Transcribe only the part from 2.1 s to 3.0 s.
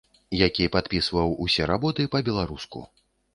па-беларуску.